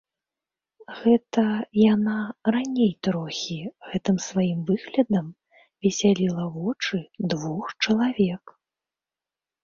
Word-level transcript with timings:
Гэта 0.99 1.41
яна, 1.79 2.13
раней 2.55 2.87
трохі, 3.07 3.57
гэтым 3.89 4.17
сваім 4.29 4.59
выглядам 4.69 5.27
весяліла 5.87 6.47
вочы 6.55 6.97
двух 7.35 7.63
чалавек. 7.83 8.43